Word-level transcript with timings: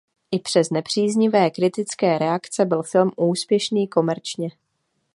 I 0.31 0.39
přes 0.39 0.69
nepříznivé 0.69 1.49
kritické 1.51 2.17
reakce 2.17 2.65
byl 2.65 2.83
film 2.83 3.11
úspěšný 3.17 3.87
komerčně. 3.87 4.49